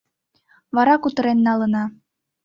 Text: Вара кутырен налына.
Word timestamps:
Вара 0.75 0.95
кутырен 1.01 1.39
налына. 1.47 1.83